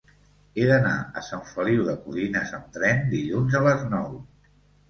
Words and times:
He 0.59 0.63
d'anar 0.69 0.93
a 1.19 1.23
Sant 1.27 1.43
Feliu 1.51 1.85
de 1.89 1.95
Codines 2.05 2.57
amb 2.61 2.73
tren 2.79 3.07
dilluns 3.15 3.59
a 3.61 3.63
les 3.69 3.89
nou. 3.93 4.21